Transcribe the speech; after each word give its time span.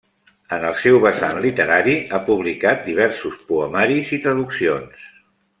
En 0.55 0.63
el 0.69 0.77
seu 0.83 0.95
vessant 1.03 1.41
literari, 1.43 1.95
ha 2.11 2.21
publicat 2.31 2.83
diversos 2.89 3.39
poemaris 3.53 4.15
i 4.19 4.23
traduccions. 4.29 5.09